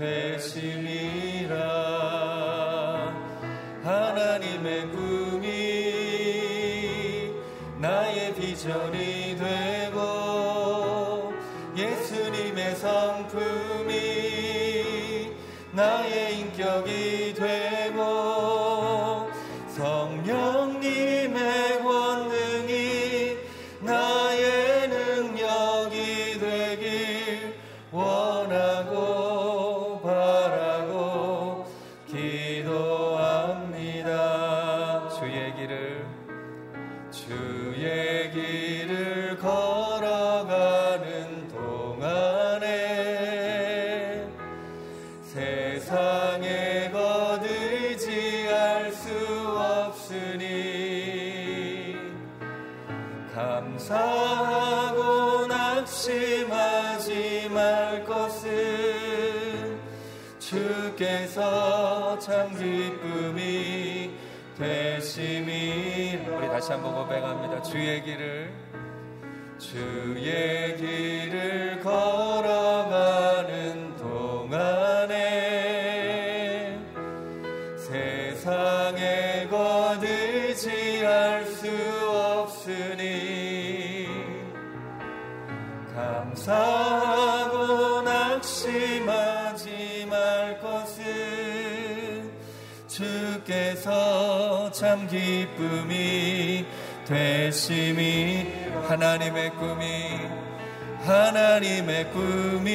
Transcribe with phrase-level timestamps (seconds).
[0.00, 1.56] 되심이라.
[3.84, 5.50] 하나님의 꿈이
[7.78, 9.09] 나의 비전이
[66.70, 67.62] 다시 한번 고백합니다.
[67.62, 68.52] 주의 길을
[69.58, 72.19] 주의 길을 걸
[94.80, 96.64] 참 기쁨이
[97.06, 98.46] 되심이
[98.88, 99.84] 하나님의 꿈이
[101.00, 102.70] 하나님의 꿈이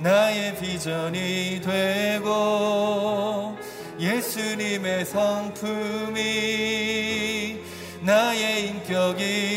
[0.00, 3.56] 나의 비전이 되고
[3.98, 6.20] 예수님의 성품이
[8.02, 9.51] 나의 인격이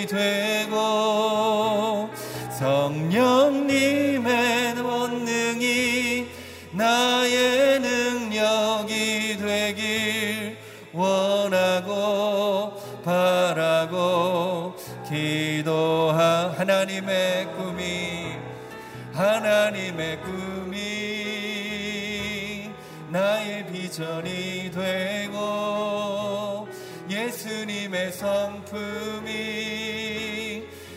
[23.95, 26.67] 실천이 되고
[27.09, 29.31] 예수님의 성품이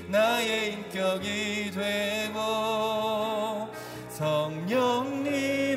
[0.09, 3.69] 나의 인격이 되고
[4.09, 5.68] 성령님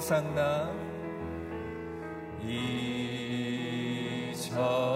[0.00, 0.72] 세상 나
[4.34, 4.93] 잊어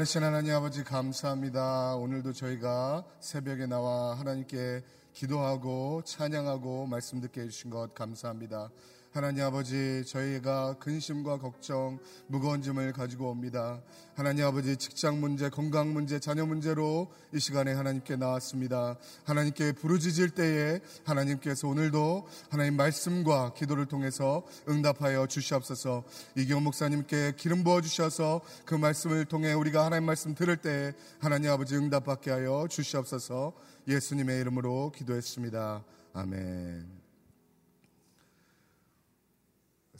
[0.00, 1.94] 많으신 하나님 아버지 감사합니다.
[1.96, 4.82] 오늘도 저희가 새벽에 나와 하나님께
[5.12, 8.70] 기도하고 찬양하고 말씀 듣게 해주신 것 감사합니다.
[9.12, 11.98] 하나님 아버지 저희가 근심과 걱정
[12.28, 13.82] 무거운 짐을 가지고 옵니다.
[14.14, 18.96] 하나님 아버지 직장 문제 건강 문제 자녀 문제로 이 시간에 하나님께 나왔습니다.
[19.24, 26.04] 하나님께 부르짖을 때에 하나님께서 오늘도 하나님 말씀과 기도를 통해서 응답하여 주시옵소서
[26.36, 31.74] 이경 목사님께 기름 부어 주셔서 그 말씀을 통해 우리가 하나님 말씀 들을 때 하나님 아버지
[31.74, 33.54] 응답받게 하여 주시옵소서
[33.88, 35.82] 예수님의 이름으로 기도했습니다.
[36.12, 36.99] 아멘.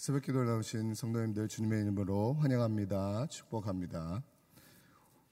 [0.00, 3.26] 새벽 기도를 나오신 성도님들 주님의 이름으로 환영합니다.
[3.26, 4.22] 축복합니다.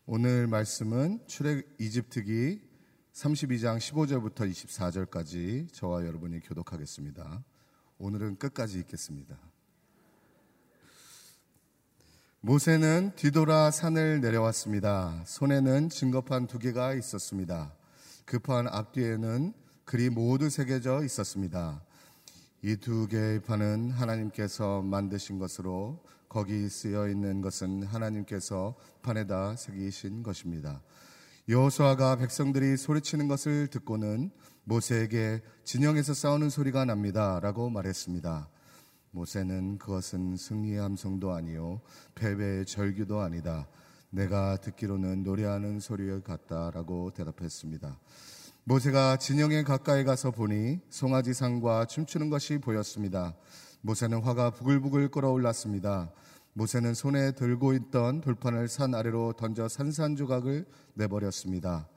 [0.04, 2.60] 오늘 말씀은 출애 이집트기
[3.14, 7.42] 32장 15절부터 24절까지 저와 여러분이 교독하겠습니다.
[7.96, 9.38] 오늘은 끝까지 읽겠습니다.
[12.42, 15.24] 모세는 뒤돌아 산을 내려왔습니다.
[15.24, 17.74] 손에는 증거판 두 개가 있었습니다.
[18.26, 19.54] 그판 앞뒤에는
[19.86, 21.87] 글이 모두 새겨져 있었습니다.
[22.60, 30.82] 이 두 개의 판은 하나님께서 만드신 것으로 거기 쓰여 있는 것은 하나님께서 판에다 새기신 것입니다.
[31.48, 34.30] 여호수아가 백성들이 소리치는 것을 듣고는
[34.64, 38.48] 모세에게 진영에서 싸우는 소리가 납니다라고 말했습니다.
[39.12, 41.80] 모세는 그것은 승리의 함성도 아니요
[42.16, 43.68] 패배의 절규도 아니다.
[44.10, 47.98] 내가 듣기로는 노래하는 소리 같다라고 대답했습니다.
[48.68, 53.34] 모세가 진영에 가까이 가서 보니 송아지 상과 춤추는 것이 보였습니다.
[53.80, 56.12] 모세는 화가 부글부글 끓어올랐습니다.
[56.52, 61.88] 모세는 손에 들고 있던 돌판을 산 아래로 던져 산산조각을 내버렸습니다.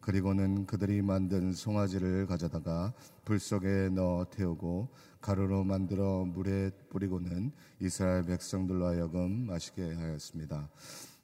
[0.00, 2.92] 그리고는 그들이 만든 송아지를 가져다가
[3.24, 4.90] 불 속에 넣어 태우고
[5.22, 7.50] 가루로 만들어 물에 뿌리고는
[7.80, 10.68] 이스라엘 백성들로 하여금 마시게 하였습니다.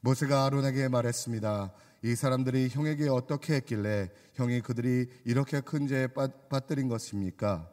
[0.06, 1.72] 모세가 아론에게 말했습니다.
[2.04, 6.06] 이 사람들이 형에게 어떻게 했길래 형이 그들이 이렇게 큰 죄에
[6.48, 7.68] 빠뜨린 것입니까?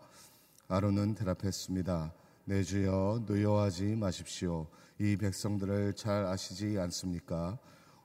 [0.68, 2.12] 아론은 대답했습니다.
[2.46, 4.66] 내 주여 노여하지 마십시오.
[5.00, 7.60] 이 백성들을 잘 아시지 않습니까?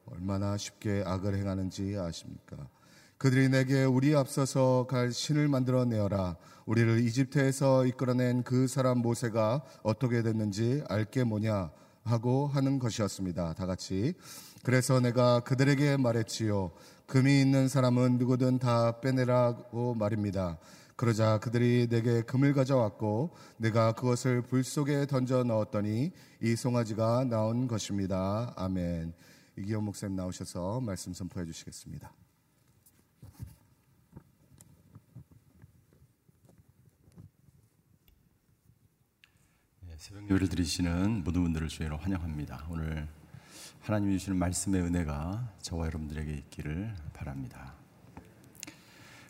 [0.04, 2.68] 얼마나 쉽게 악을 행하는지 아십니까?
[3.16, 6.36] 그들이 내게 우리 앞서서 갈 신을 만들어 내어라.
[6.66, 11.70] 우리를 이집트에서 이끌어낸 그 사람 모세가 어떻게 됐는지 알게 뭐냐
[12.08, 13.54] 하고 하는 것이었습니다.
[13.54, 14.14] 다 같이.
[14.62, 16.72] 그래서 내가 그들에게 말했지요.
[17.06, 20.58] 금이 있는 사람은 누구든 다 빼내라고 말입니다.
[20.96, 26.10] 그러자 그들이 내게 금을 가져왔고 내가 그것을 불 속에 던져 넣었더니
[26.42, 28.52] 이 송아지가 나온 것입니다.
[28.56, 29.12] 아멘.
[29.56, 32.12] 이기영 목사님 나오셔서 말씀 선포해 주시겠습니다.
[39.98, 42.66] 새벽 예배를 드리시는 모든 분들을 주의로 환영합니다.
[42.70, 43.08] 오늘
[43.80, 47.74] 하나님이 주시는 말씀의 은혜가 저와 여러분들에게 있기를 바랍니다.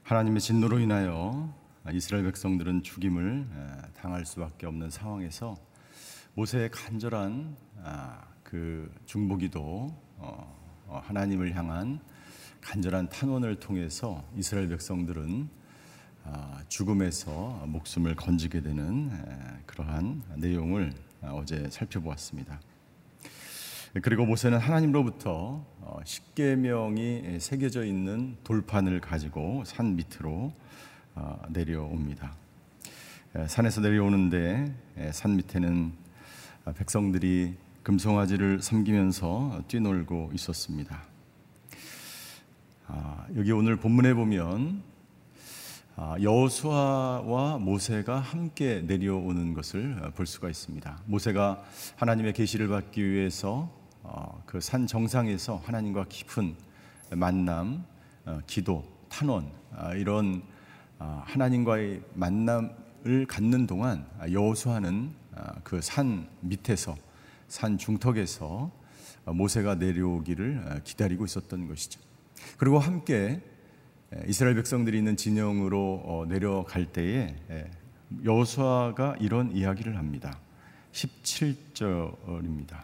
[0.03, 1.55] 하나님의 진노로 인하여
[1.91, 3.47] 이스라엘 백성들은 죽임을
[3.97, 5.57] 당할 수밖에 없는 상황에서
[6.35, 11.99] 모세의 간절한 아, 그 중보기도 어, 어, 하나님을 향한
[12.61, 15.59] 간절한 탄원을 통해서 이스라엘 백성들은 아,
[16.69, 19.11] 죽음에서 목숨을 건지게 되는
[19.67, 20.93] 그러한 내용을
[21.23, 22.61] 아, 어제 살펴보았습니다.
[24.03, 30.53] 그리고 모세는 하나님로부터 어, 십계명이 새겨져 있는 돌판을 가지고 산 밑으로
[31.15, 32.35] 어, 내려옵니다.
[33.47, 34.75] 산에서 내려오는데
[35.13, 35.93] 산 밑에는
[36.77, 41.03] 백성들이 금송아지를 섬기면서 뛰놀고 있었습니다.
[42.87, 44.98] 아, 여기 오늘 본문에 보면 아,
[45.99, 51.03] 여호수아와 모세가 함께 내려오는 것을 볼 수가 있습니다.
[51.07, 51.65] 모세가
[51.97, 53.69] 하나님의 계시를 받기 위해서
[54.05, 56.55] 어, 그산 정상에서 하나님과 깊은
[57.17, 57.85] 만남,
[58.25, 60.43] 어, 기도, 탄원 아, 이런
[61.01, 65.11] 아, 하나님과의 만남을 갖는 동안 여호수아는
[65.63, 66.97] 그 산 밑에서
[67.49, 68.71] 산 중턱에서
[69.27, 72.01] 모세가 내려오기를 기다리고 있었던 것이죠.
[72.57, 73.41] 그리고 함께
[74.27, 77.35] 이스라엘 백성들이 있는 진영으로 어, 내려갈 때에
[78.25, 80.39] 여호수아가 이런 이야기를 합니다.
[80.93, 82.83] 17절입니다.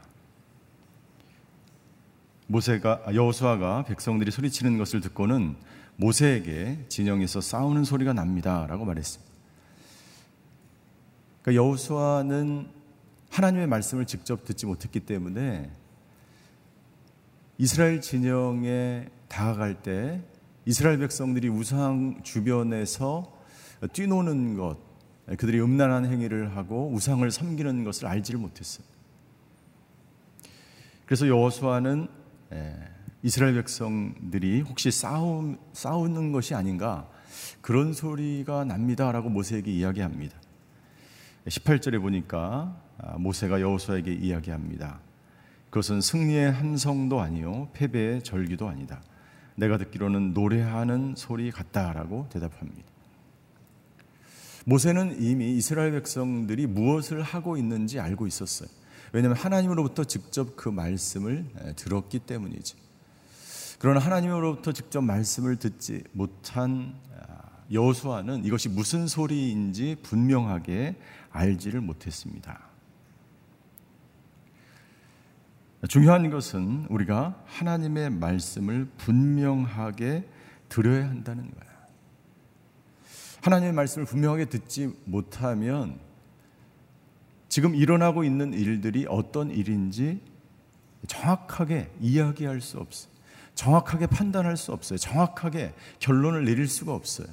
[2.47, 5.57] 모세가 여호수아가 백성들이 소리치는 것을 듣고는
[5.97, 9.33] 모세에게 진영에서 싸우는 소리가 납니다라고 말했습니다.
[11.41, 12.69] 그러니까 여호수아는
[13.31, 15.71] 하나님의 말씀을 직접 듣지 못했기 때문에
[17.57, 20.23] 이스라엘 진영에 다가갈 때
[20.67, 23.33] 이스라엘 백성들이 우상 주변에서
[23.93, 24.79] 뛰노는 것,
[25.27, 28.87] 그들이 음란한 행위를 하고 우상을 섬기는 것을 알지를 못했어요.
[31.07, 32.09] 그래서 여호수아는
[33.23, 37.09] 이스라엘 백성들이 혹시 싸우, 싸우는 것이 아닌가
[37.61, 40.37] 그런 소리가 납니다라고 모세에게 이야기합니다.
[41.47, 45.01] 18절에 보니까 아, 모세가 여호수아에게 이야기합니다.
[45.69, 49.03] 그것은 승리의 함성도 아니요 패배의 절기도 아니다.
[49.57, 52.95] 내가 듣기로는 노래하는 소리 같다라고 대답합니다.
[54.67, 58.69] 모세는 이미 이스라엘 백성들이 무엇을 하고 있는지 알고 있었어요.
[59.13, 61.45] 왜냐하면 하나님으로부터 직접 그 말씀을
[61.77, 62.77] 들었기 때문이죠.
[63.79, 70.97] 그러나 하나님으로부터 직접 말씀을 듣지 못한 아, 여호수아는 이것이 무슨 소리인지 분명하게
[71.31, 72.74] 알지를 못했습니다.
[75.89, 80.29] 중요한 것은 우리가 하나님의 말씀을 분명하게
[80.69, 81.75] 들어야 한다는 거야.
[83.43, 85.99] 하나님의 말씀을 분명하게 듣지 못하면
[87.49, 90.21] 지금 일어나고 있는 일들이 어떤 일인지
[91.07, 93.13] 정확하게 이야기할 수 없어요.
[93.55, 94.99] 정확하게 판단할 수 없어요.
[94.99, 97.27] 정확하게 결론을 내릴 수가 없어요.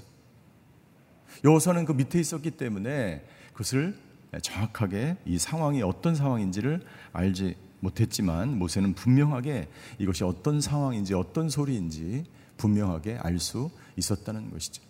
[1.43, 3.97] 여호사는 그 밑에 있었기 때문에 그것을
[4.41, 9.67] 정확하게 이 상황이 어떤 상황인지를 알지 못했지만 모세는 분명하게
[9.99, 12.23] 이것이 어떤 상황인지 어떤 소리인지
[12.57, 14.81] 분명하게 알 수 있었다는 것이죠.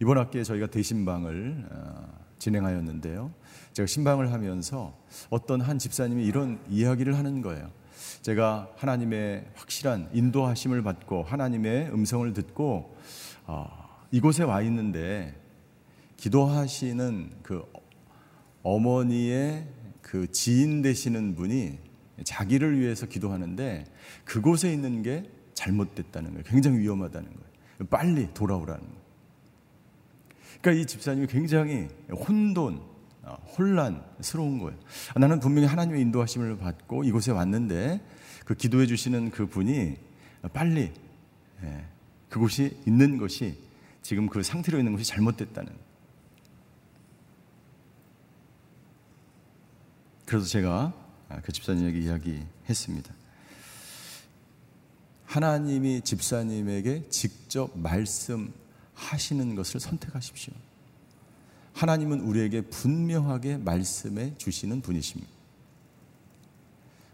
[0.00, 3.32] 이번 학기에 저희가 대신방을 어, 진행하였는데요.
[3.72, 4.96] 제가 신방을 하면서
[5.30, 7.70] 어떤 한 집사님이 이런 이야기를 하는 거예요.
[8.22, 12.96] 제가 하나님의 확실한 인도하심을 받고 하나님의 음성을 듣고
[13.46, 13.68] 어,
[14.10, 15.34] 이곳에 와 있는데
[16.16, 17.64] 기도하시는 그
[18.62, 19.66] 어머니의
[20.04, 21.78] 그 지인 되시는 분이
[22.24, 23.86] 자기를 위해서 기도하는데
[24.24, 26.44] 그곳에 있는 게 잘못됐다는 거예요.
[26.46, 27.88] 굉장히 위험하다는 거예요.
[27.88, 29.04] 빨리 돌아오라는 거예요.
[30.60, 32.82] 그러니까 이 집사님이 굉장히 혼돈,
[33.22, 34.78] 어, 혼란스러운 거예요.
[35.16, 38.00] 나는 분명히 하나님의 인도하심을 받고 이곳에 왔는데
[38.44, 39.96] 그 기도해 주시는 그 분이
[40.52, 40.92] 빨리
[41.62, 41.84] 예,
[42.28, 43.58] 그곳이 있는 것이
[44.02, 45.72] 지금 그 상태로 있는 것이 잘못됐다는
[50.34, 50.92] 그래서 제가
[51.44, 53.14] 그 집사님에게 이야기했습니다.
[55.26, 60.52] 하나님이 집사님에게 직접 말씀하시는 것을 선택하십시오.
[61.74, 65.30] 하나님은 우리에게 분명하게 말씀해 주시는 분이십니다.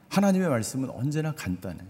[0.08, 1.84] 하나님의 말씀은 언제나 간단해.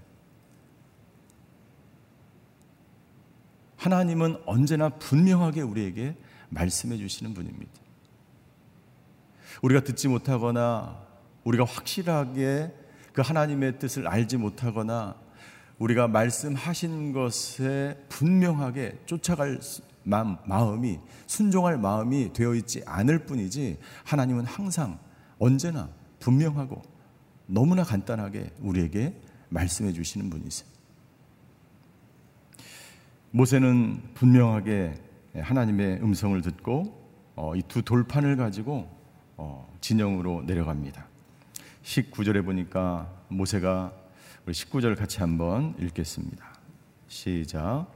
[3.76, 6.16] 하나님은 언제나 분명하게 우리에게
[6.49, 7.70] 말씀해 주시는 분입니다.
[9.62, 11.10] 우리가 듣지 못하거나
[11.44, 12.73] 우리가 확실하게
[13.12, 15.16] 그 하나님의 뜻을 알지 못하거나
[15.78, 19.59] 우리가 말씀하신 것에 분명하게 쫓아갈
[20.02, 24.99] 마음이 순종할 마음이 되어 있지 않을 뿐이지 하나님은 항상
[25.38, 26.82] 언제나 분명하고
[27.47, 29.14] 너무나 간단하게 우리에게
[29.49, 30.68] 말씀해 주시는 분이세요.
[33.32, 34.94] 모세는 분명하게
[35.37, 37.00] 하나님의 음성을 듣고
[37.37, 38.88] 어, 이두 돌판을 가지고
[39.37, 41.06] 어, 진영으로 내려갑니다.
[41.82, 43.92] 19절에 보니까 모세가
[44.46, 46.44] 우리 19절 같이 한번 읽겠습니다.
[47.08, 47.87] 시작.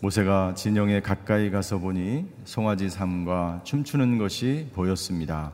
[0.00, 5.52] 모세가 진영에 가까이 가서 보니 송아지 삶과 춤추는 것이 보였습니다.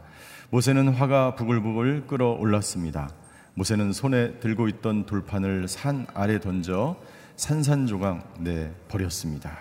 [0.51, 3.11] 모세는 화가 부글부글 끓어올랐습니다.
[3.55, 6.97] 모세는 손에 들고 있던 돌판을 산 아래 던져
[7.37, 9.57] 산산조각 내 버렸습니다.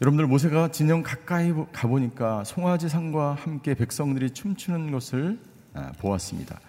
[0.00, 5.51] 여러분들 모세가 진영 가까이 가보니까 송아지 상과 함께 백성들이 춤추는 것을 아,
[5.98, 6.60] 보았습니다.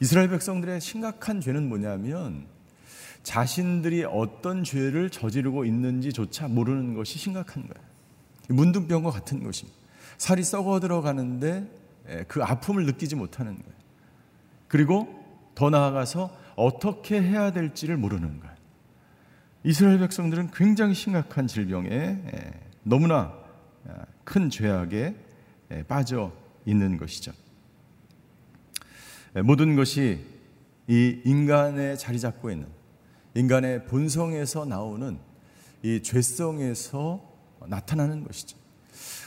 [0.00, 2.46] 이스라엘 백성들의 심각한 죄는 뭐냐면
[3.22, 7.88] 자신들이 어떤 죄를 저지르고 있는지조차 모르는 것이 심각한 거예요.
[8.48, 9.78] 문둥병과 같은 것입니다.
[10.16, 11.70] 살이 썩어 들어가는데
[12.26, 13.78] 그 아픔을 느끼지 못하는 거예요.
[14.66, 15.24] 그리고
[15.54, 18.56] 더 나아가서 어떻게 해야 될지를 모르는 거예요.
[19.64, 22.22] 이스라엘 백성들은 굉장히 심각한 질병에
[22.82, 23.34] 너무나
[24.24, 25.14] 큰 죄악에
[25.86, 26.32] 빠져
[26.64, 27.32] 있는 것이죠.
[29.38, 30.18] 예, 모든 것이
[30.88, 32.66] 이 인간의 자리 잡고 있는
[33.34, 35.16] 인간의 본성에서 나오는
[35.84, 37.22] 이 죄성에서
[37.68, 38.58] 나타나는 것이죠.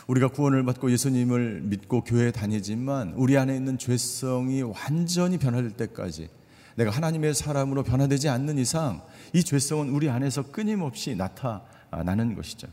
[0.07, 6.27] 우리가 구원을 받고 예수님을 믿고 교회에 다니지만 우리 안에 있는 죄성이 완전히 변화될 때까지
[6.75, 9.01] 내가 하나님의 사람으로 변화되지 않는 이상
[9.31, 12.67] 이 죄성은 우리 안에서 끊임없이 나타나는 것이죠.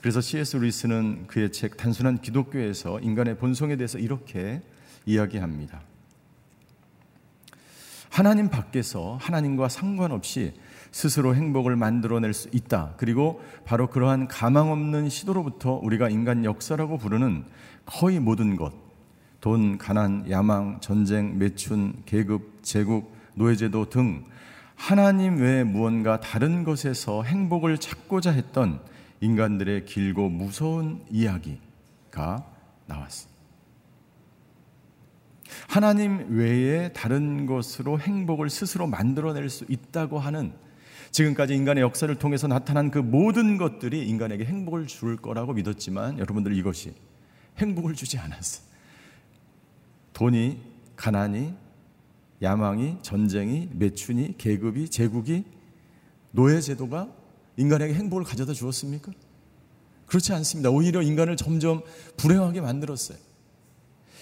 [0.00, 0.56] 그래서 C.S.
[0.56, 4.62] 루이스는 그의 책 단순한 기독교에서 인간의 본성에 대해서 이렇게
[5.04, 5.89] 이야기합니다.
[8.10, 10.52] 하나님 밖에서 하나님과 상관없이
[10.90, 12.94] 스스로 행복을 만들어낼 수 있다.
[12.96, 17.44] 그리고 바로 그러한 가망 없는 시도로부터 우리가 인간 역사라고 부르는
[17.86, 18.72] 거의 모든 것,
[19.40, 24.24] 돈, 가난, 야망, 전쟁, 매춘, 계급, 제국, 노예제도 등
[24.74, 28.80] 하나님 외에 무언가 다른 것에서 행복을 찾고자 했던
[29.20, 32.44] 인간들의 길고 무서운 이야기가
[32.86, 33.29] 나왔습니다.
[35.68, 40.52] 하나님 외에 다른 것으로 행복을 스스로 만들어낼 수 있다고 하는
[41.10, 46.94] 지금까지 인간의 역사를 통해서 나타난 그 모든 것들이 인간에게 행복을 줄 거라고 믿었지만 여러분들 이것이
[47.58, 48.64] 행복을 주지 않았어요.
[50.12, 50.60] 돈이,
[50.96, 51.54] 가난이,
[52.42, 55.44] 야망이, 전쟁이, 매춘이, 계급이, 제국이,
[56.32, 57.08] 노예제도가
[57.56, 59.12] 인간에게 행복을 가져다 주었습니까?
[60.06, 60.70] 그렇지 않습니다.
[60.70, 61.82] 오히려 인간을 점점
[62.16, 63.18] 불행하게 만들었어요.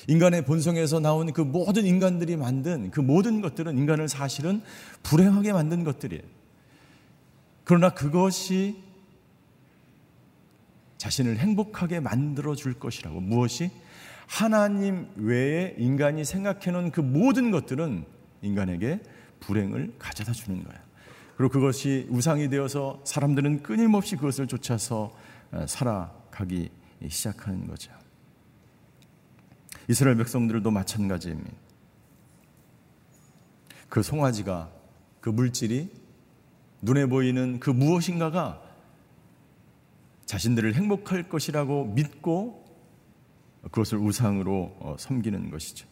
[0.09, 4.63] 인간의 본성에서 나온 그 모든 인간들이 만든 그 모든 것들은 인간을 사실은
[5.03, 6.23] 불행하게 만든 것들이에요.
[7.65, 8.83] 그러나 그것이
[10.97, 13.71] 자신을 행복하게 만들어 줄 것이라고 무엇이
[14.27, 18.05] 하나님 외에 인간이 생각해 놓은 그 모든 것들은
[18.41, 19.01] 인간에게
[19.41, 20.79] 불행을 가져다 주는 거야.
[21.37, 25.15] 그리고 그것이 우상이 되어서 사람들은 끊임없이 그것을 쫓아서
[25.53, 26.71] 어, 살아가기
[27.09, 27.98] 시작하는 거죠.
[29.89, 31.57] 이스라엘 백성들도 마찬가지입니다.
[33.89, 34.71] 그 송아지가
[35.21, 35.91] 그 물질이
[36.83, 38.63] 눈에 보이는 그 무엇인가가
[40.27, 42.67] 자신들을 행복할 것이라고 믿고
[43.63, 45.87] 그것을 우상으로 어, 섬기는 것이죠.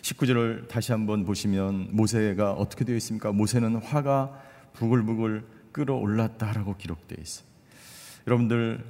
[0.00, 3.32] 19절을 다시 한번 보시면 모세가 어떻게 되어 있습니까?
[3.32, 7.46] 모세는 화가 부글부글 끓어올랐다라고 기록되어 있어요.
[8.26, 8.82] 여러분들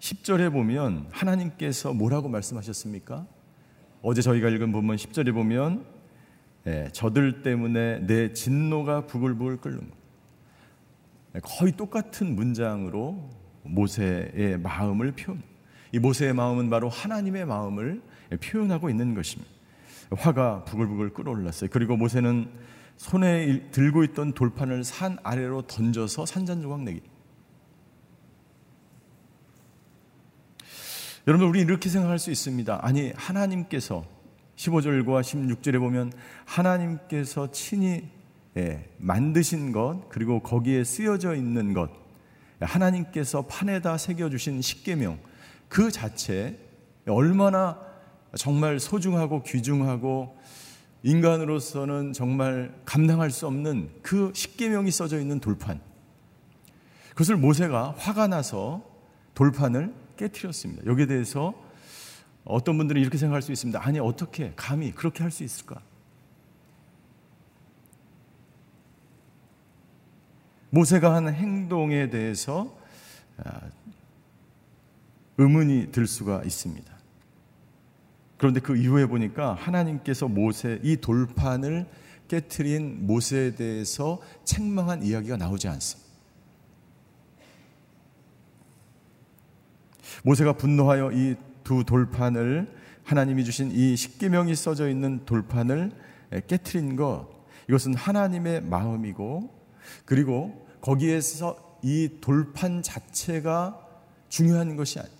[0.00, 3.26] 10절에 보면 하나님께서 뭐라고 말씀하셨습니까?
[4.02, 5.84] 어제 저희가 읽은 본문 10절에 보면
[6.66, 9.96] 예, 저들 때문에 내 진노가 부글부글 끓는 것.
[11.36, 13.30] 예, 거의 똑같은 문장으로
[13.62, 15.42] 모세의 마음을 표현.
[15.92, 18.02] 이 모세의 마음은 바로 하나님의 마음을
[18.42, 19.50] 표현하고 있는 것입니다.
[20.10, 21.70] 화가 부글부글 끓어올랐어요.
[21.72, 22.48] 그리고 모세는
[22.96, 27.00] 손에 들고 있던 돌판을 산 아래로 던져서 산산조각 내기.
[31.28, 32.78] 여러분 우리 이렇게 생각할 수 있습니다.
[32.82, 34.04] 아니 하나님께서
[34.54, 36.12] 15절과 16절에 보면
[36.44, 38.08] 하나님께서 친히
[38.56, 41.90] 예, 만드신 것 그리고 거기에 쓰여져 있는 것
[42.60, 45.18] 하나님께서 판에다 새겨 주신 십계명
[45.68, 46.60] 그 자체
[47.08, 47.76] 얼마나
[48.36, 50.38] 정말 소중하고 귀중하고
[51.02, 55.80] 인간으로서는 정말 감당할 수 없는 그 십계명이 써져 있는 돌판.
[57.10, 58.84] 그것을 모세가 화가 나서
[59.34, 60.86] 돌판을 깨뜨렸습니다.
[60.86, 61.54] 여기에 대해서
[62.44, 63.80] 어떤 분들은 이렇게 생각할 수 있습니다.
[63.84, 65.82] 아니 어떻게 감히 그렇게 할 수 있을까?
[70.70, 72.76] 모세가 한 행동에 대해서
[73.38, 73.60] 아,
[75.38, 76.96] 의문이 들 수가 있습니다.
[78.38, 81.86] 그런데 그 이후에 보니까 하나님께서 모세 이 돌판을
[82.28, 86.05] 깨트린 모세에 대해서 책망한 이야기가 나오지 않습니다.
[90.26, 91.36] 모세가 분노하여 이
[91.66, 95.90] 두 돌판을 하나님이 주신 이 십계명이 써져 있는 돌판을
[96.46, 97.28] 깨트린 것
[97.68, 99.52] 이것은 하나님의 마음이고
[100.04, 103.84] 그리고 거기에서 이 돌판 자체가
[104.28, 105.16] 중요한 것이 아니에요.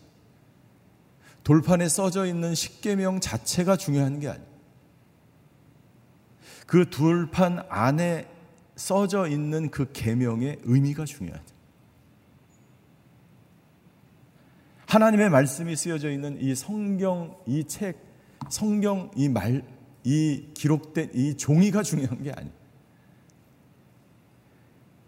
[1.43, 4.47] 돌판에 써져 있는 십계명 자체가 중요한 게 아니에요.
[6.69, 8.31] 그 돌판 안에
[8.77, 11.56] 써져 있는 그 계명의 의미가 중요하죠.
[14.87, 17.99] 하나님의 말씀이 쓰여져 있는 이 성경, 이 책,
[18.49, 19.63] 성경, 이 말,
[20.05, 22.55] 이 기록된 이 종이가 중요한 게 아니에요.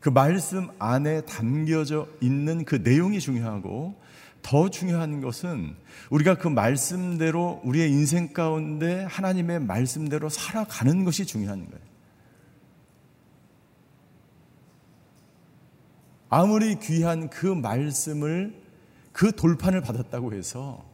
[0.01, 3.95] 그 말씀 안에 담겨져 있는 그 내용이 중요하고
[4.43, 5.77] 더 중요한 것은
[6.11, 11.89] 우리가 그 말씀대로 우리의 인생 가운데 하나님의 말씀대로 살아가는 것이 중요한 거예요.
[16.31, 18.68] 아무리 귀한 그 말씀을
[19.19, 20.89] 그 돌판을 받았다고 해서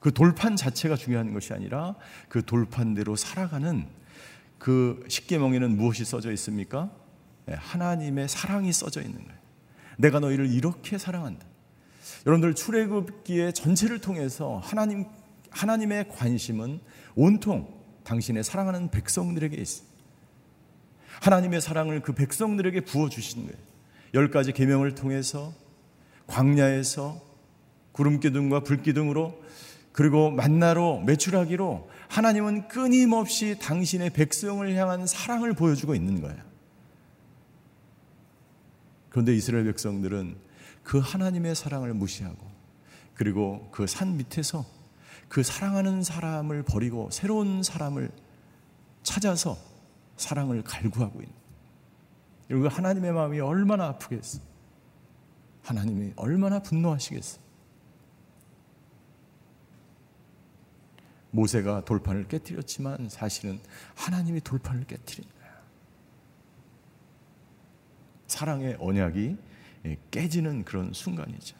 [0.00, 1.94] 그 돌판 자체가 중요한 것이 아니라
[2.30, 3.86] 그 돌판대로 살아가는
[4.58, 6.90] 그 십계명에는 무엇이 써져 있습니까?
[7.44, 9.38] 네, 하나님의 사랑이 써져 있는 거예요.
[9.98, 11.46] 내가 너희를 이렇게 사랑한다.
[12.24, 15.04] 여러분들 출애굽기의 전체를 통해서 하나님
[15.50, 16.80] 하나님의 관심은
[17.14, 17.68] 온통
[18.04, 19.94] 당신의 사랑하는 백성들에게 있습니다.
[21.20, 23.58] 하나님의 사랑을 그 백성들에게 부어 주신 거예요.
[24.14, 25.52] 열 가지 계명을 통해서
[26.26, 27.25] 광야에서
[27.96, 29.42] 구름 기둥과 불 기둥으로
[29.92, 36.36] 그리고 만나로 매출하기로 하나님은 끊임없이 당신의 백성을 향한 사랑을 보여주고 있는 거예요.
[39.08, 40.36] 그런데 이스라엘 백성들은
[40.82, 42.36] 그 하나님의 사랑을 무시하고
[43.14, 44.66] 그리고 그 산 밑에서
[45.28, 48.10] 그 사랑하는 사람을 버리고 새로운 사람을
[49.04, 49.56] 찾아서
[50.18, 51.34] 사랑을 갈구하고 있는.
[52.46, 54.38] 그리고 하나님의 마음이 얼마나 아프겠어.
[55.62, 57.45] 하나님이 얼마나 분노하시겠어.
[61.36, 63.60] 모세가 돌판을 깨뜨렸지만 사실은
[63.94, 65.50] 하나님이 돌판을 깨뜨린 거야.
[68.26, 69.36] 사랑의 언약이
[70.10, 71.56] 깨지는 그런 순간이죠.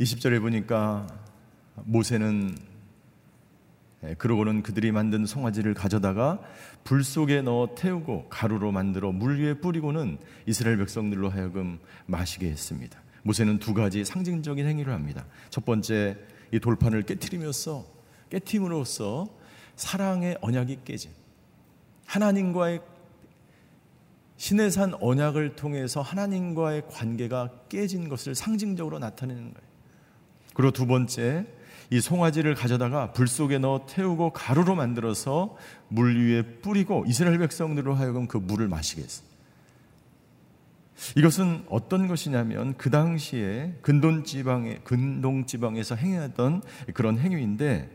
[0.00, 1.06] 20절에 보니까
[1.84, 2.56] 모세는
[4.04, 6.40] 예, 그러고는 그들이 만든 송아지를 가져다가
[6.84, 13.02] 불 속에 넣어 태우고 가루로 만들어 물 위에 뿌리고는 이스라엘 백성들로 하여금 마시게 했습니다.
[13.24, 15.26] 모세는 두 가지 상징적인 행위를 합니다.
[15.50, 16.16] 첫 번째
[16.52, 17.84] 이 돌판을 깨뜨리면서
[18.30, 19.28] 깨팀으로써
[19.76, 21.10] 사랑의 언약이 깨진
[22.06, 22.80] 하나님과의
[24.36, 29.68] 신의 산 언약을 통해서 하나님과의 관계가 깨진 것을 상징적으로 나타내는 거예요.
[30.54, 31.46] 그리고 두 번째,
[31.90, 35.56] 이 송아지를 가져다가 불 속에 넣어 태우고 가루로 만들어서
[35.88, 39.27] 물 위에 뿌리고 이스라엘 백성들로 하여금 그 물을 마시게 했어.
[41.16, 46.62] 이것은 어떤 것이냐면 그 당시에 근동 지방에 근동 지방에서 행했던
[46.94, 47.90] 그런 행위인데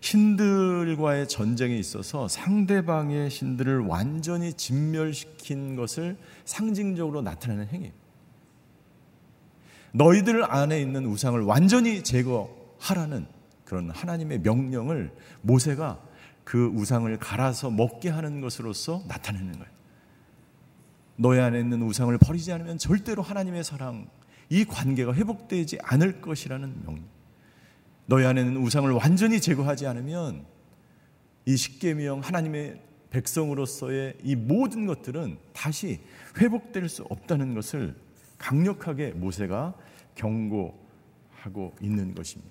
[0.00, 7.92] 신들과의 전쟁에 있어서 상대방의 신들을 완전히 진멸시킨 것을 상징적으로 나타내는 행위.
[9.92, 13.26] 너희들 안에 있는 우상을 완전히 제거하라는
[13.64, 16.00] 그런 하나님의 명령을 모세가
[16.44, 19.79] 그 우상을 갈아서 먹게 하는 것으로서 나타내는 거예요.
[21.20, 24.08] 너희 안에 있는 우상을 버리지 않으면 절대로 하나님의 사랑,
[24.48, 27.04] 이 관계가 회복되지 않을 것이라는 명령.
[28.06, 30.46] 너희 안에 있는 우상을 완전히 제거하지 않으면
[31.44, 32.80] 이 십계명 하나님의
[33.10, 36.00] 백성으로서의 이 모든 것들은 다시
[36.38, 37.94] 회복될 수 없다는 것을
[38.38, 39.74] 강력하게 모세가
[40.14, 42.50] 경고하고 있는 것입니다.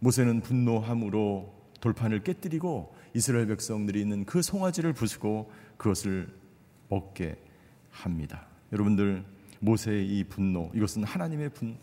[0.00, 6.28] 모세는 분노함으로 돌판을 깨뜨리고 이스라엘 백성들이 있는 그 송아지를 부수고 그것을
[6.90, 7.45] 먹게
[7.96, 8.46] 합니다.
[8.72, 9.24] 여러분들
[9.60, 11.78] 모세의 이 분노 이것은 하나님의 분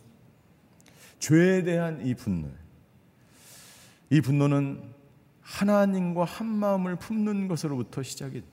[1.20, 2.50] 죄에 대한 이 분노
[4.10, 4.94] 이 분노는
[5.42, 8.44] 하나님과 한 마음을 품는 것으로부터 시작이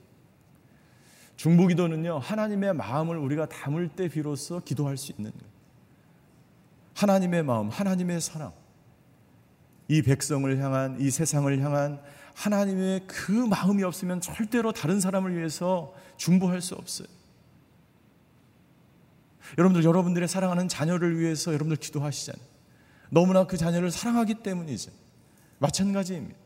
[1.41, 5.31] 중보기도는요, 하나님의 마음을 우리가 담을 때 비로소 기도할 수 있는.
[6.93, 8.53] 하나님의 마음, 하나님의 사랑,
[9.87, 11.99] 이 백성을 향한, 이 세상을 향한
[12.35, 17.07] 하나님의 그 마음이 없으면 절대로 다른 사람을 위해서 중보할 수 없어요.
[19.57, 22.43] 여러분들, 여러분들의 사랑하는 자녀를 위해서 여러분들 기도하시잖아요.
[23.09, 24.91] 너무나 그 자녀를 사랑하기 때문이죠.
[25.59, 26.39] 마찬가지입니다.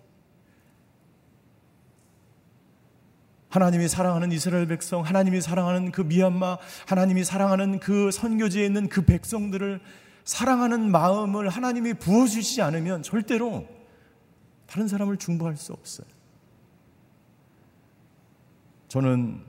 [3.49, 9.79] 하나님이 사랑하는 이스라엘 백성, 하나님이 사랑하는 그 미얀마, 하나님이 사랑하는 그 선교지에 있는 그 백성들을
[10.25, 13.65] 사랑하는 마음을 하나님이 부어주시지 않으면 절대로
[14.65, 16.07] 다른 사람을 중보할 수 없어요.
[18.89, 19.41] 저는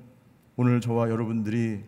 [0.57, 1.83] 오늘 저와 여러분들이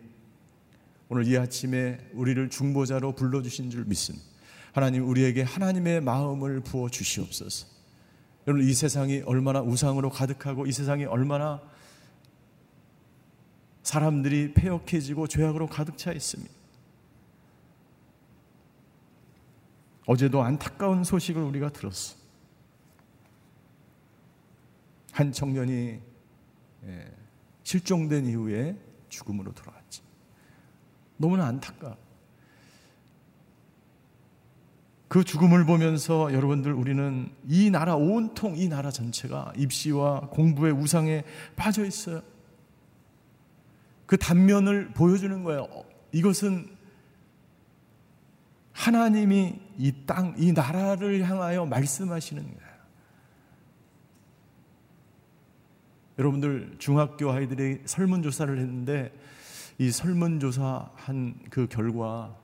[1.09, 4.25] 오늘 이 아침에 우리를 중보자로 불러주신 줄 믿습니다.
[4.73, 7.67] 하나님 우리에게 하나님의 마음을 부어 주시옵소서.
[8.47, 11.61] 여러분 이 세상이 얼마나 우상으로 가득하고 이 세상이 얼마나
[13.81, 16.53] 사람들이 폐역해지고 죄악으로 가득 차 있습니다.
[20.05, 22.17] 어제도 안타까운 소식을 우리가 들었어.
[25.11, 25.99] 한 청년이
[26.85, 27.11] 예,
[27.63, 28.77] 실종된 이후에
[29.09, 29.78] 죽음으로 돌아갔지.
[31.19, 31.97] 너무나 안타까.
[35.09, 41.23] 그 죽음을 보면서 여러분들 우리는 이 나라 온통 이 나라 전체가 입시와 공부의 우상에
[41.55, 42.21] 빠져 있어요.
[44.05, 45.63] 그 단면을 보여주는 거예요.
[45.63, 46.69] 어, 이것은
[48.71, 52.69] 하나님이 이 땅, 이 나라를 향하여 말씀하시는 거예요.
[56.17, 59.11] 여러분들 중학교 아이들이 설문조사를 했는데
[59.79, 62.37] 이 설문조사 한 그 결과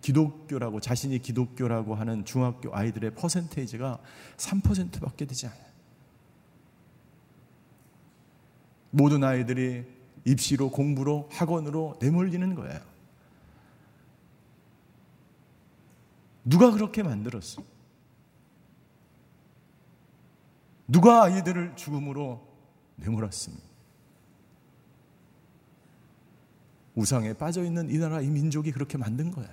[0.00, 3.98] 기독교라고 자신이 기독교라고 하는 중학교 아이들의 퍼센테이지가
[4.36, 5.70] 3%밖에 되지 않아요.
[8.90, 9.84] 모든 아이들이
[10.24, 12.80] 입시로 공부로 학원으로 내몰리는 거예요.
[16.44, 17.62] 누가 그렇게 만들었어?
[20.88, 22.46] 누가 아이들을 죽음으로
[22.96, 23.69] 내몰았습니까?
[26.94, 29.50] 우상에 빠져 있는 이 나라 이 민족이 그렇게 만든 거예요.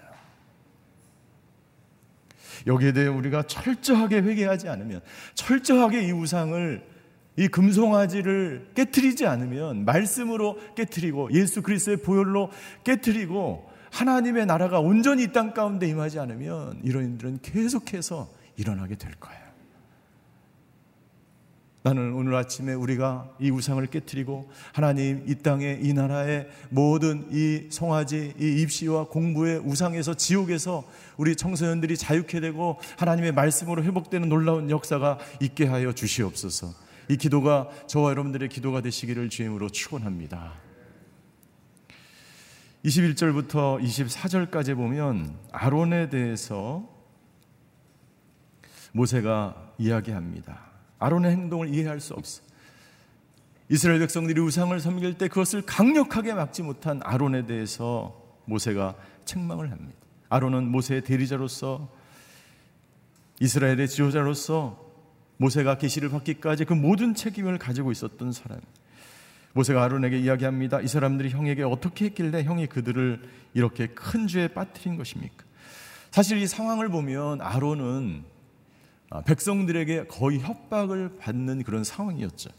[2.66, 5.02] 여기에 대해 우리가 철저하게 회개하지 않으면
[5.36, 6.84] 철저하게 이 우상을
[7.38, 12.50] 이 금송아지를 깨뜨리지 않으면 말씀으로 깨뜨리고 예수 그리스도의 보혈로
[12.84, 19.47] 깨뜨리고 하나님의 나라가 온전히 이 땅 가운데 임하지 않으면 이런 일들은 계속해서 일어나게 될 거예요.
[21.88, 28.34] 나는 오늘 아침에 우리가 이 우상을 깨뜨리고 하나님 이 땅에 이 나라의 모든 이 송아지
[28.38, 30.84] 이 입시와 공부의 우상에서 지옥에서
[31.16, 36.74] 우리 청소년들이 자유케 되고 하나님의 말씀으로 회복되는 놀라운 역사가 있게 하여 주시옵소서.
[37.08, 40.56] 이 기도가 저와 여러분들의 기도가 되시기를 주임으로 축원합니다.
[42.84, 46.86] 21절부터 24절까지 보면 아론에 대해서
[48.92, 50.67] 모세가 이야기합니다.
[51.00, 52.42] 아론의 행동을 이해할 수 없어.
[53.70, 59.98] 이스라엘 백성들이 우상을 섬길 때 그것을 강력하게 막지 못한 아론에 대해서 모세가 책망을 합니다.
[60.30, 61.90] 아론은 모세의 대리자로서
[63.40, 64.86] 이스라엘의 지도자로서
[65.38, 68.60] 모세가 계시를 받기까지 그 모든 책임을 가지고 있었던 사람.
[69.54, 70.82] 모세가 아론에게 이야기합니다.
[70.82, 73.22] 이 사람들이 형에게 어떻게 했길래 형이 그들을
[73.54, 75.46] 이렇게 큰 죄에 빠뜨린 것입니까?
[76.12, 78.37] 사실 이 상황을 보면 아론은 아,
[79.26, 82.50] 백성들에게 거의 협박을 받는 그런 상황이었죠.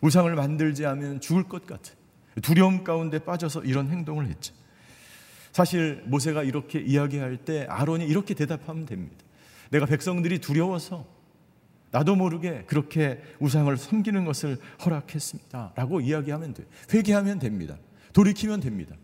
[0.00, 1.94] 우상을 만들지 않으면 죽을 것 같은
[2.42, 4.54] 두려움 가운데 빠져서 이런 행동을 했죠.
[5.52, 9.24] 사실 모세가 이렇게 이야기할 때 아론이 이렇게 대답하면 됩니다.
[9.70, 11.06] 내가 백성들이 두려워서
[11.92, 15.72] 나도 모르게 그렇게 우상을 섬기는 것을 허락했습니다.
[15.74, 16.64] 라고 이야기하면 돼.
[16.92, 17.76] 회개하면 됩니다.
[18.12, 18.94] 돌이키면 됩니다.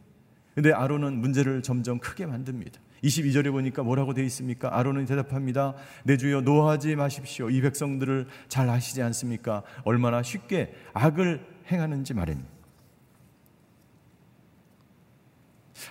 [0.54, 2.80] 근데 아론은 문제를 점점 크게 만듭니다.
[3.04, 4.76] 22절에 보니까 뭐라고 되어 있습니까?
[4.76, 5.74] 아론은 대답합니다.
[6.04, 7.50] 내 주여 노하지 마십시오.
[7.50, 9.62] 이 백성들을 잘 아시지 않습니까?
[9.84, 12.50] 얼마나 쉽게 악을 행하는지 말입니다.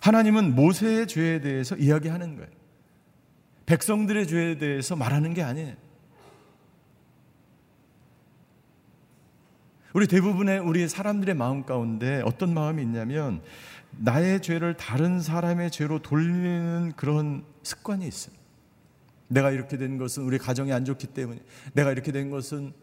[0.02, 2.50] 하나님은 모세의 죄에 대해서 이야기하는 거예요.
[3.66, 5.76] 백성들의 죄에 대해서 말하는 게 아니에요.
[9.94, 13.42] 우리 대부분의 우리 사람들의 마음 가운데 어떤 마음이 있냐면
[13.98, 18.36] 나의 죄를 다른 사람의 죄로 돌리는 그런 습관이 있어요.
[19.28, 21.40] 내가 이렇게 된 것은 우리 가정이 안 좋기 때문에,
[21.74, 22.74] 내가 이렇게 된 것은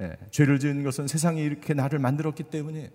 [0.00, 2.90] 예, 죄를 지은 것은 세상이 이렇게 나를 만들었기 때문에,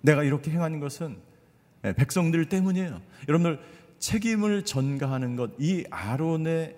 [0.00, 1.18] 내가 이렇게 행한 것은
[1.84, 3.00] 예, 백성들 때문이에요.
[3.28, 3.60] 여러분들
[3.98, 6.76] 책임을 전가하는 것, 이 아론의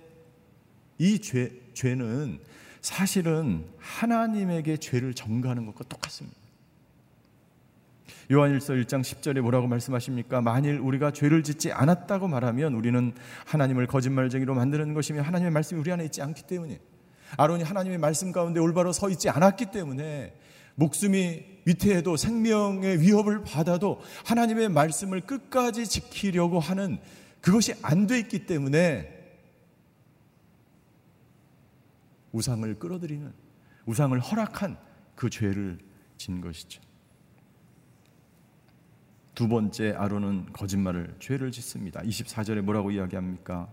[0.98, 2.40] 이 죄, 죄는
[2.80, 6.43] 사실은 하나님에게 죄를 전가하는 것과 똑같습니다.
[8.30, 10.40] 요한일서 1장 10절에 뭐라고 말씀하십니까?
[10.40, 13.12] 만일 우리가 죄를 짓지 않았다고 말하면 우리는
[13.46, 16.80] 하나님을 거짓말쟁이로 만드는 것이며 하나님의 말씀이 우리 안에 있지 않기 때문에
[17.36, 20.34] 아론이 하나님의 말씀 가운데 올바로 서 있지 않았기 때문에
[20.76, 26.98] 목숨이 위태해도 생명의 위협을 받아도 하나님의 말씀을 끝까지 지키려고 하는
[27.40, 29.12] 그것이 안 돼 있기 때문에
[32.32, 33.32] 우상을 끌어들이는
[33.86, 34.76] 우상을 허락한
[35.14, 35.78] 그 죄를
[36.16, 36.82] 진 것이죠.
[39.34, 42.00] 두 번째 아론은 거짓말을 죄를 짓습니다.
[42.00, 43.68] 24절에 뭐라고 이야기합니까?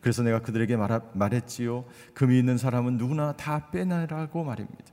[0.00, 0.76] 그래서 내가 그들에게
[1.14, 1.84] 말했지요.
[2.14, 4.84] 금이 있는 사람은 누구나 다 빼내라고 말입니다.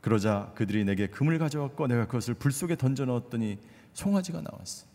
[0.00, 3.58] 그러자 그들이 내게 금을 가져왔고 내가 그것을 불 속에 던져 넣었더니
[3.92, 4.86] 송아지가 나왔어.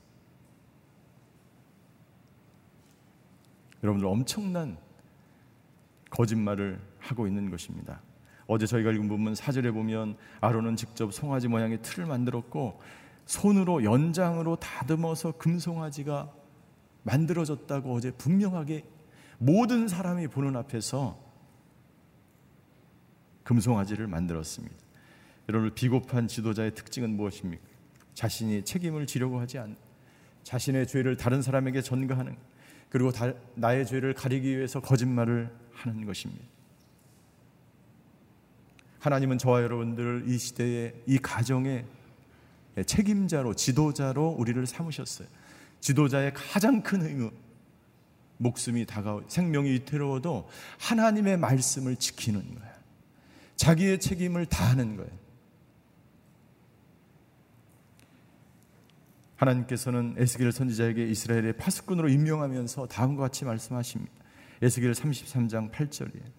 [3.84, 4.78] 여러분들 엄청난
[6.12, 8.02] 거짓말을 하고 있는 것입니다.
[8.48, 12.80] 어제 저희가 읽은 부분 사절에 보면 아론은 직접 송아지 모양의 틀을 만들었고
[13.26, 16.32] 손으로 연장으로 다듬어서 금송아지가
[17.04, 18.84] 만들어졌다고 어제 분명하게
[19.38, 21.20] 모든 사람이 보는 앞에서
[23.44, 24.76] 금송아지를 만들었습니다.
[25.50, 27.64] 여러분 비겁한 지도자의 특징은 무엇입니까?
[28.14, 29.76] 자신이 책임을 지려고 하지 않는
[30.44, 32.36] 자신의 죄를 다른 사람에게 전가하는
[32.90, 36.44] 그리고 다, 나의 죄를 가리기 위해서 거짓말을 하는 것입니다.
[39.00, 41.86] 하나님은 저와 여러분들을 이 시대에 이 가정에
[42.86, 45.28] 책임자로 지도자로 우리를 삼으셨어요.
[45.80, 47.32] 지도자의 가장 큰 의무
[48.38, 52.72] 목숨이 다가오 생명이 위태로워도 하나님의 말씀을 지키는 거예요.
[53.56, 55.12] 자기의 책임을 다하는 거예요.
[59.36, 64.12] 하나님께서는 에스겔 선지자에게 이스라엘의 파수꾼으로 임명하면서 다음과 같이 말씀하십니다.
[64.62, 66.32] 에스겔 33장 8절이에요.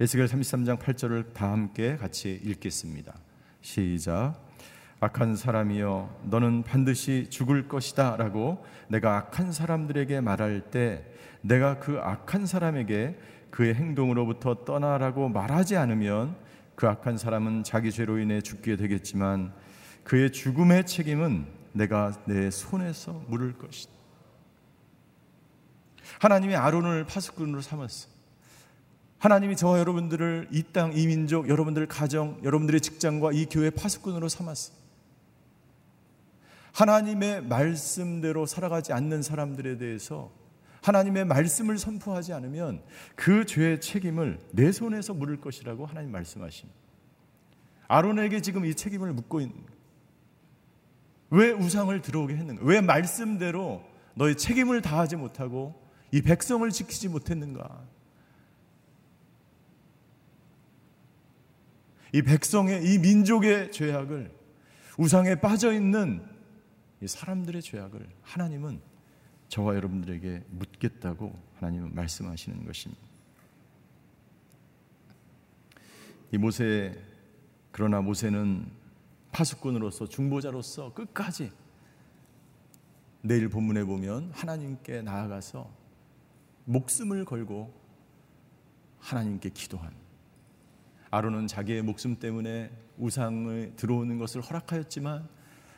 [0.00, 3.14] 에스겔 33장 8절을 다 함께 같이 읽겠습니다.
[3.60, 4.43] 시작.
[5.04, 11.04] 악한 사람이여 너는 반드시 죽을 것이다 라고 내가 악한 사람들에게 말할 때
[11.42, 13.18] 내가 그 악한 사람에게
[13.50, 16.36] 그의 행동으로부터 떠나라고 말하지 않으면
[16.74, 19.52] 그 악한 사람은 자기 죄로 인해 죽게 되겠지만
[20.04, 23.92] 그의 죽음의 책임은 내가 내 손에서 물을 것이다.
[26.20, 28.08] 하나님이 아론을 파수꾼으로 삼았어.
[29.18, 34.83] 하나님이 저와 여러분들을 이 땅, 이 민족, 여러분들 가정, 여러분들의 직장과 이 교회 파수꾼으로 삼았어.
[36.74, 40.30] 하나님의 말씀대로 살아가지 않는 사람들에 대해서
[40.82, 42.82] 하나님의 말씀을 선포하지 않으면
[43.14, 46.78] 그 죄의 책임을 내 손에서 물을 것이라고 하나님 말씀하십니다.
[47.88, 49.56] 아론에게 지금 이 책임을 묻고 있는.
[51.30, 52.64] 왜 우상을 들어오게 했는가?
[52.64, 53.82] 왜 말씀대로
[54.14, 57.82] 너의 책임을 다하지 못하고 이 백성을 지키지 못했는가?
[62.12, 64.32] 이 백성의 이 민족의 죄악을
[64.98, 66.33] 우상에 빠져 있는 이
[67.06, 68.80] 사람들의 죄악을 하나님은
[69.48, 73.02] 저와 여러분들에게 묻겠다고 하나님은 말씀하시는 것입니다.
[76.32, 77.00] 이 모세
[77.70, 78.70] 그러나 모세는
[79.32, 81.52] 파수꾼으로서 중보자로서 끝까지
[83.20, 85.70] 내일 본문에 보면 하나님께 나아가서
[86.66, 87.72] 목숨을 걸고
[88.98, 89.92] 하나님께 기도한
[91.10, 95.28] 아론은 자기의 목숨 때문에 우상에 들어오는 것을 허락하였지만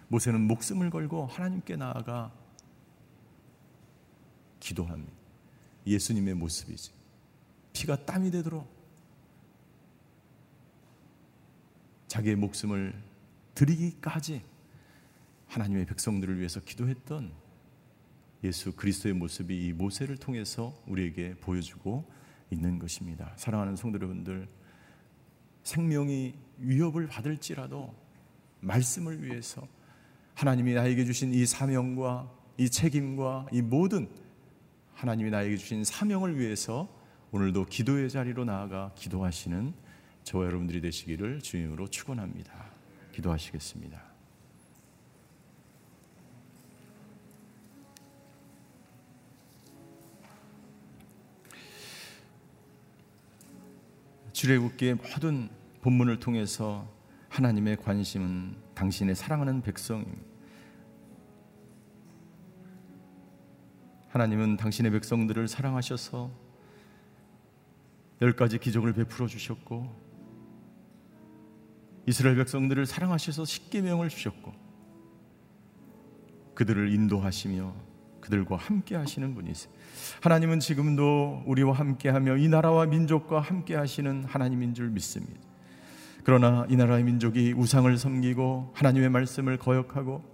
[0.08, 2.32] 모세는 목숨을 걸고 하나님께 나아가
[4.60, 5.12] 기도합니다.
[5.86, 6.92] 예수님의 모습이지.
[7.72, 8.74] 피가 땀이 되도록
[12.08, 12.94] 자기의 목숨을
[13.54, 14.42] 드리기까지
[15.48, 17.32] 하나님의 백성들을 위해서 기도했던
[18.44, 22.04] 예수 그리스도의 모습이 이 모세를 통해서 우리에게 보여주고
[22.50, 23.32] 있는 것입니다.
[23.36, 24.48] 사랑하는 성도 여러분들,
[25.64, 27.94] 생명이 위협을 받을지라도
[28.60, 29.66] 말씀을 위해서
[30.36, 34.06] 하나님이 나에게 주신 이 사명과 이 책임과 이 모든
[34.92, 36.94] 하나님이 나에게 주신 사명을 위해서
[37.30, 39.72] 오늘도 기도의 자리로 나아가 기도하시는
[40.24, 42.52] 저와 여러분들이 되시기를 주님으로 축원합니다.
[43.12, 44.02] 기도하시겠습니다.
[54.34, 55.48] 출애굽기의 모든
[55.80, 56.86] 본문을 통해서
[57.30, 60.22] 하나님의 관심은 당신의 사랑하는 백성입니다.
[64.10, 66.30] 하나님은 당신의 백성들을 사랑하셔서
[68.22, 70.06] 열 가지 기적을 베풀어 주셨고
[72.06, 74.52] 이스라엘 백성들을 사랑하셔서 십계명을 주셨고
[76.54, 77.74] 그들을 인도하시며
[78.20, 79.72] 그들과 함께 하시는 분이세요.
[80.22, 85.40] 하나님은 지금도 우리와 함께 하며 이 나라와 민족과 함께 하시는 하나님인 줄 믿습니다.
[86.26, 90.24] 그러나 이 나라의 민족이 우상을 섬기고 하나님의 말씀을 거역하고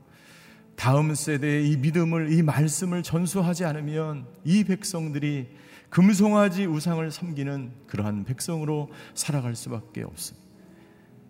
[0.75, 5.49] 다음 세대의 이 믿음을 이 말씀을 전수하지 않으면 이 백성들이
[5.91, 10.49] 금송아지 우상을 섬기는 그러한 백성으로 살아갈 수밖에 없습니다.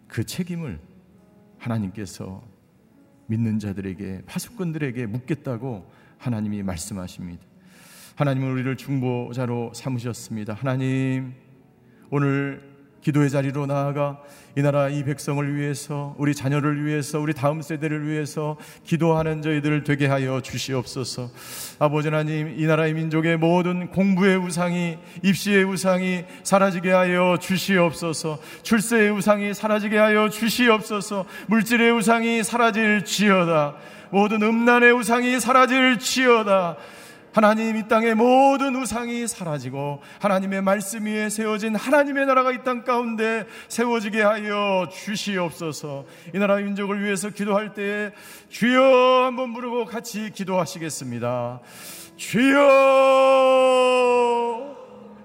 [0.06, 0.78] 그 책임을
[1.58, 2.44] 하나님께서
[3.26, 7.44] 믿는 자들에게 파수꾼들에게 묻겠다고 하나님이 말씀하십니다.
[8.14, 10.54] 하나님은 우리를 중보자로 삼으셨습니다.
[10.54, 11.34] 하나님
[12.10, 12.71] 오늘
[13.02, 14.18] 기도의 자리로 나아가
[14.56, 20.06] 이 나라 이 백성을 위해서 우리 자녀를 위해서 우리 다음 세대를 위해서 기도하는 저희들을 되게
[20.06, 21.30] 하여 주시옵소서.
[21.78, 28.38] 아버지 하나님 이 나라의 민족의 모든 공부의 우상이 입시의 우상이 사라지게 하여 주시옵소서.
[28.62, 31.24] 출세의 우상이 사라지게 하여 주시옵소서.
[31.48, 33.74] 물질의 우상이 사라질지어다.
[34.10, 36.76] 모든 음란의 우상이 사라질지어다.
[37.32, 43.46] 하나님 이 땅의 모든 우상이 사라지고 하나님의 말씀 위에 세워진 하나님의 나라가 이 땅 가운데
[43.68, 46.04] 세워지게 하여 주시옵소서.
[46.34, 48.10] 이 나라 민족을 위해서 기도할 때에
[48.50, 51.60] 주여 한번 부르고 같이 기도하시겠습니다.
[52.16, 52.60] 주여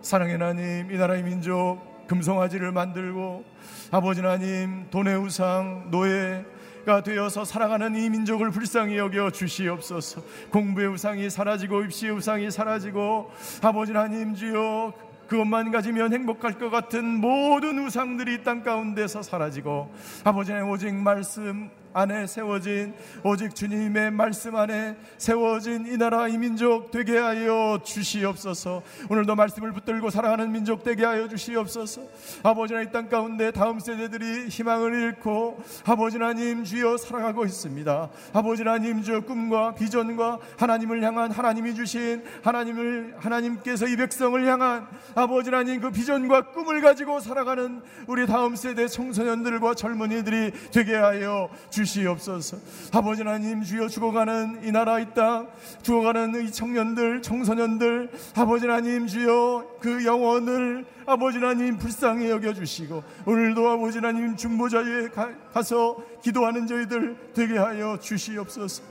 [0.01, 3.43] 사랑의 하나님 이 나라의 민족 금송아지를 만들고
[3.91, 6.43] 아버지 하나님 돈의 우상 노예
[6.87, 10.21] 가 되어서 살아가는 이 민족을 불쌍히 여겨 주시옵소서.
[10.51, 13.29] 공부의 우상이 사라지고 입시의 우상이 사라지고
[13.61, 14.93] 아버지 하나님 주여
[15.27, 22.27] 그것만 가지면 행복할 것 같은 모든 우상들이 땅 가운데서 사라지고 아버지 의 오직 말씀 안에
[22.27, 22.93] 세워진
[23.23, 28.83] 오직 주님의 말씀 안에 세워진 이 나라 이 민족 되게 하여 주시옵소서.
[29.09, 32.03] 오늘도 말씀을 붙들고 살아가는 민족 되게 하여 주시옵소서.
[32.43, 38.09] 아버지 하나님 땅 가운데 다음 세대들이 희망을 잃고 아버지 하나님 주여 살아가고 있습니다.
[38.31, 44.85] 아버지 하나님 주여 꿈과 비전과 하나님을 향한 하나님이 주신 하나님을 하나님께서 이 백성을 향한
[45.15, 51.86] 아버지 하나님 그 비전과 꿈을 가지고 살아가는 우리 다음 세대 청소년들과 젊은이들이 되게 하여 주시옵소서.
[51.87, 52.57] 주시옵소서.
[52.91, 55.47] 아버지 하나님 주여 죽어가는 이 나라 이 땅,
[55.81, 63.97] 죽어가는 이 청년들, 청소년들, 아버지 하나님 주여 그 영혼을 아버지 하나님 불쌍히 여겨주시고 오늘도 아버지
[63.99, 65.07] 하나님 중보자에
[65.53, 68.83] 가서 기도하는 저희들 되게 하여 주시옵소서.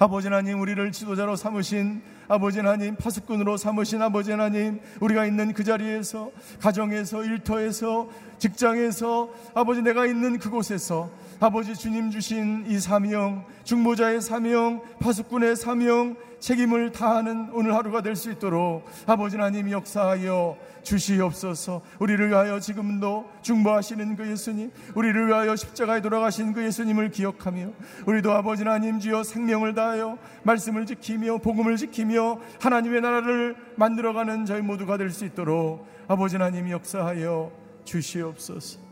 [0.00, 6.30] 아버지 하나님 우리를 지도자로 삼으신 아버지 하나님 파수꾼으로 삼으신 아버지 하나님 우리가 있는 그 자리에서
[6.60, 11.10] 가정에서 일터에서 직장에서 아버지 내가 있는 그곳에서
[11.40, 18.30] 아버지 주님 주신 이 사명 중보자의 사명 파수꾼의 사명 책임을 다하는 오늘 하루가 될 수
[18.30, 21.80] 있도록 아버지 하나님 역사하여 주시옵소서.
[21.98, 27.70] 우리를 위하여 지금도 중보하시는 그 예수님 우리를 위하여 십자가에 돌아가신 그 예수님을 기억하며
[28.06, 34.98] 우리도 아버지 하나님 주여 생명을 다하여 말씀을 지키며 복음을 지키며 하나님의 나라를 만들어가는 저희 모두가
[34.98, 37.50] 될 수 있도록 아버지 하나님 역사하여
[37.84, 38.83] 주시옵소서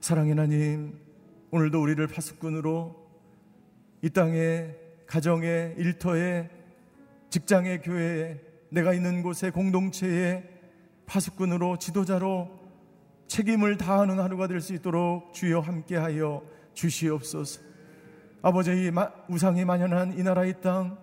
[0.00, 0.98] 사랑의 하나님
[1.50, 2.94] 오늘도 우리를 파수꾼으로
[4.02, 4.70] 이 땅에
[5.06, 6.48] 가정에 일터에
[7.30, 8.40] 직장에 교회에
[8.70, 10.44] 내가 있는 곳에 공동체에
[11.06, 12.48] 파수꾼으로 지도자로
[13.26, 16.42] 책임을 다하는 하루가 될 수 있도록 주여 함께하여
[16.74, 17.60] 주시옵소서.
[18.40, 18.90] 아버지 이
[19.28, 20.96] 우상이 만연한 이 나라 이 땅,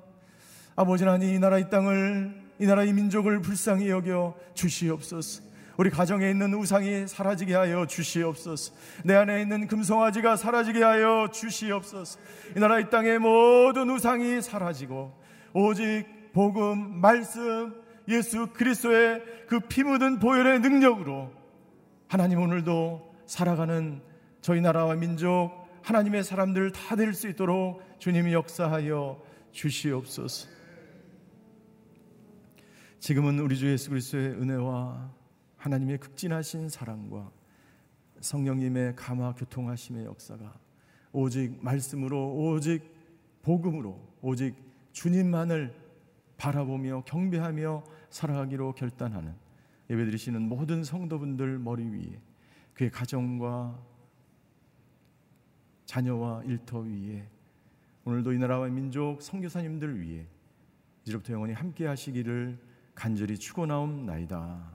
[0.76, 5.55] 아버지 하나님 이 나라 이 땅을 이 나라 의 민족을 불쌍히 여겨 주시옵소서.
[5.78, 8.74] 우리 가정에 있는 우상이 사라지게 하여 주시옵소서.
[9.04, 12.20] 내 안에 있는 금송아지가 사라지게 하여 주시옵소서.
[12.56, 15.14] 이 나라 이 땅의 모든 우상이 사라지고
[15.54, 17.74] 오직 복음, 말씀,
[18.08, 21.32] 예수 그리스도의 그 피 묻은 보혈의 능력으로
[22.08, 24.02] 하나님 오늘도 살아가는
[24.42, 25.52] 저희 나라와 민족,
[25.82, 29.22] 하나님의 사람들 다 될 수 있도록 주님이 역사하여
[29.52, 30.48] 주시옵소서.
[33.00, 35.12] 지금은 우리 주 예수 그리스도의 은혜와
[35.66, 37.32] 하나님의 극진하신 사랑과
[38.20, 40.54] 성령님의 감화 교통하심의 역사가
[41.12, 42.84] 오직 말씀으로 오직
[43.42, 44.56] 복음으로 오직
[44.92, 45.74] 주님만을
[46.38, 49.34] 바라보며 경배하며 살아가기로 결단하는
[49.90, 52.22] 예배드리시는 모든 성도분들 머리 위에
[52.76, 53.80] 그의 가정과
[55.86, 57.28] 자녀와 일터 위에
[58.04, 60.28] 오늘도 이 나라와 민족 성교사님들 위해
[61.08, 62.60] 이제부터 영원히 함께 하시기를
[62.94, 64.75] 간절히 축원하옵나이다.